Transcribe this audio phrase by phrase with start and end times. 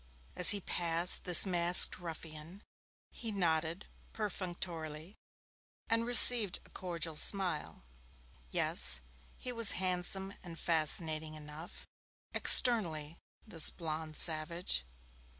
[0.35, 2.63] As he passed this masked ruffian,
[3.11, 5.13] he nodded perfunctorily
[5.91, 7.83] and received a cordial smile.
[8.49, 9.01] Yes,
[9.37, 11.85] he was handsome and fascinating enough
[12.33, 14.85] externally, this blonde savage.